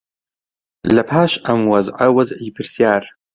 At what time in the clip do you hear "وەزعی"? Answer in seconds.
2.15-2.53